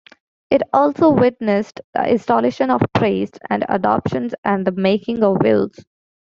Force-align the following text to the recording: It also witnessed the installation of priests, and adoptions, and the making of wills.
It 0.49 0.63
also 0.73 1.11
witnessed 1.11 1.79
the 1.93 2.09
installation 2.09 2.71
of 2.71 2.81
priests, 2.91 3.37
and 3.51 3.63
adoptions, 3.69 4.33
and 4.43 4.65
the 4.65 4.71
making 4.71 5.23
of 5.23 5.37
wills. 5.43 5.75